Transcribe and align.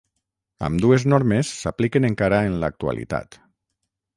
Ambdues 0.67 1.03
normes 1.13 1.51
s'apliquen 1.59 2.09
encara 2.09 2.41
en 2.49 2.59
l'actualitat. 2.65 3.39